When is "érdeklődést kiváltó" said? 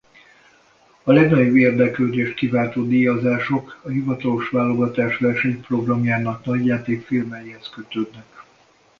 1.55-2.87